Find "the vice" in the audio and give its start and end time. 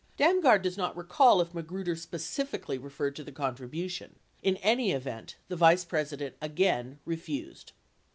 5.47-5.85